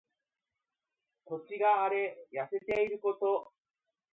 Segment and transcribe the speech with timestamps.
[1.27, 3.51] 土地が荒れ痩せていること。